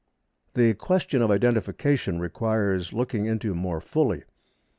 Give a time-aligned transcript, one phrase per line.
[0.55, 4.23] The question of identification requires looking into more fully.